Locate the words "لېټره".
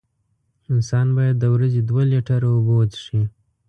2.11-2.47